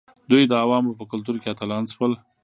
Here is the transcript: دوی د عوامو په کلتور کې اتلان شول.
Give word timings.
دوی 0.29 0.43
د 0.47 0.53
عوامو 0.63 0.97
په 0.99 1.03
کلتور 1.11 1.35
کې 1.41 1.51
اتلان 1.53 1.83
شول. 1.93 2.13